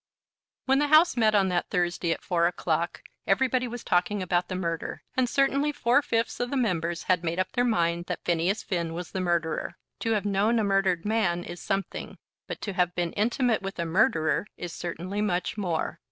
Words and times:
When 0.65 0.79
the 0.79 0.87
House 0.87 1.15
met 1.15 1.35
on 1.35 1.49
that 1.49 1.69
Thursday 1.69 2.11
at 2.11 2.23
four 2.23 2.47
o'clock 2.47 3.03
everybody 3.27 3.67
was 3.67 3.83
talking 3.83 4.23
about 4.23 4.47
the 4.47 4.55
murder, 4.55 5.03
and 5.15 5.29
certainly 5.29 5.71
four 5.71 6.01
fifths 6.01 6.39
of 6.39 6.49
the 6.49 6.57
members 6.57 7.03
had 7.03 7.23
made 7.23 7.37
up 7.37 7.51
their 7.51 7.63
minds 7.63 8.07
that 8.07 8.25
Phineas 8.25 8.63
Finn 8.63 8.95
was 8.95 9.11
the 9.11 9.21
murderer. 9.21 9.75
To 9.99 10.13
have 10.13 10.25
known 10.25 10.57
a 10.57 10.63
murdered 10.63 11.05
man 11.05 11.43
is 11.43 11.61
something, 11.61 12.17
but 12.47 12.61
to 12.61 12.73
have 12.73 12.95
been 12.95 13.13
intimate 13.13 13.61
with 13.61 13.77
a 13.77 13.85
murderer 13.85 14.47
is 14.57 14.73
certainly 14.73 15.21
much 15.21 15.55
more. 15.55 15.99